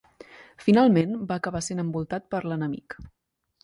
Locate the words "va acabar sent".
1.33-1.85